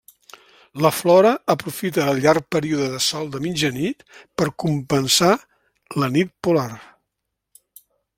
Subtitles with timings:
[0.83, 4.01] La flora aprofita el llarg període de sol de mitjanit
[4.41, 5.31] per compensar
[6.05, 6.69] la nit polar.